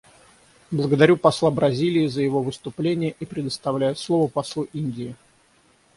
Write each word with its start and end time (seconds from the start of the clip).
Благодарю 0.71 1.15
посла 1.15 1.51
Бразилии 1.51 2.07
за 2.07 2.23
его 2.23 2.41
выступление 2.41 3.15
и 3.19 3.25
предоставляю 3.27 3.95
слово 3.95 4.27
послу 4.27 4.63
Индии. 4.73 5.15